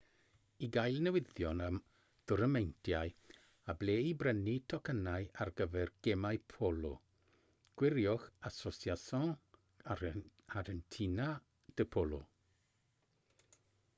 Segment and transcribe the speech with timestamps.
[0.65, 1.75] i gael newyddion am
[2.29, 3.11] dwrnameintiau
[3.73, 6.91] a ble i brynu tocynnau ar gyfer gemau polo
[7.83, 9.31] gwiriwch asociacion
[10.63, 11.29] argentina
[11.75, 12.23] de polo